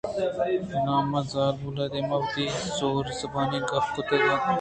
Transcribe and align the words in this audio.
کلام 0.71 1.09
زالبول 1.33 1.77
ءِ 1.83 1.91
دیم 1.93 2.09
ءَ 2.15 2.19
وتی 2.21 2.45
زور 2.77 3.05
زبانی 3.19 3.57
ءِ 3.65 3.69
گپ 3.71 3.85
کُتگ 3.93 4.21
اَت 4.31 4.41